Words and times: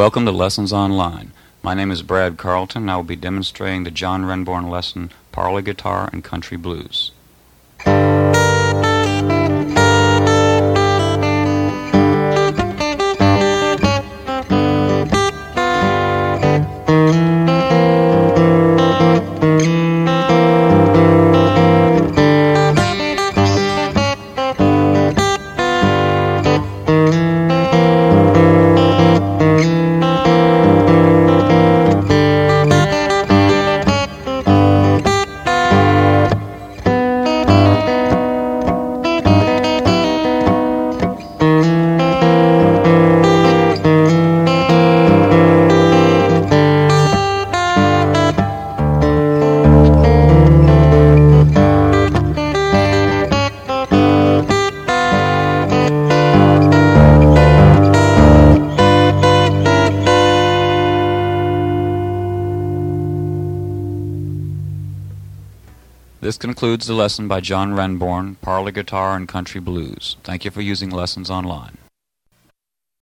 Welcome 0.00 0.24
to 0.24 0.32
Lessons 0.32 0.72
Online. 0.72 1.30
My 1.62 1.74
name 1.74 1.90
is 1.90 2.00
Brad 2.00 2.38
Carlton 2.38 2.84
and 2.84 2.90
I 2.90 2.96
will 2.96 3.04
be 3.04 3.16
demonstrating 3.16 3.84
the 3.84 3.90
John 3.90 4.24
Renbourn 4.24 4.70
lesson 4.70 5.10
Parlor 5.30 5.60
Guitar 5.60 6.08
and 6.10 6.24
Country 6.24 6.56
Blues. 6.56 7.12
This 66.22 66.36
concludes 66.36 66.86
the 66.86 66.92
lesson 66.92 67.28
by 67.28 67.40
John 67.40 67.72
Renbourn, 67.72 68.36
Parlor 68.42 68.72
Guitar 68.72 69.16
and 69.16 69.26
Country 69.26 69.58
Blues. 69.58 70.18
Thank 70.22 70.44
you 70.44 70.50
for 70.50 70.60
using 70.60 70.90
Lessons 70.90 71.30
Online. 71.30 71.78